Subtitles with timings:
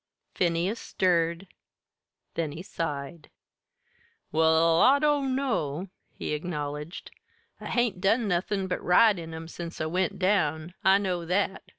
[0.33, 1.47] Phineas stirred;
[2.33, 3.29] then he sighed.
[4.31, 7.11] "Well, I dunno," he acknowledged.
[7.59, 11.61] "I hain't done nothin' but ride in 'em since I went down I know that.